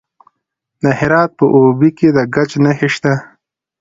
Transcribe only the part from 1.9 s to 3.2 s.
کې د ګچ نښې شته.